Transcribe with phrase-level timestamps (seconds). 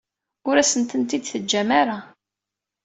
[0.47, 1.97] Ur asent-tent-id-teǧǧam ara.